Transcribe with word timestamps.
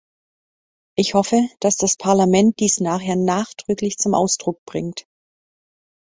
Ich 0.97 1.13
hoffe, 1.13 1.47
dass 1.59 1.77
das 1.77 1.95
Parlament 1.95 2.59
dies 2.59 2.79
nachher 2.79 3.15
nachdrücklich 3.15 3.99
zum 3.99 4.15
Ausdruck 4.15 4.59
bringt. 4.65 5.05